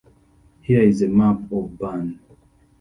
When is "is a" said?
0.81-1.07